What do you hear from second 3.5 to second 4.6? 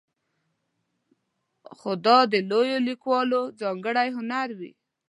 ځانګړی هنر